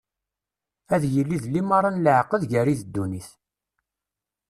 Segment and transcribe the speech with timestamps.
[0.93, 3.29] Ad yili d limaṛa n leɛqed gar-i d ddunit.